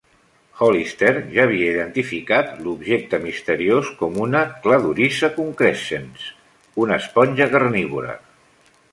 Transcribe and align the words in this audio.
Hollister 0.67 1.09
ja 1.33 1.43
havia 1.47 1.65
identificat 1.73 2.55
l'objecte 2.67 3.19
misteriós 3.25 3.91
com 3.99 4.17
una 4.23 4.41
"Cladorhiza 4.63 5.29
concrescens", 5.35 6.23
una 6.87 6.97
esponja 7.03 7.49
carnívora. 7.53 8.17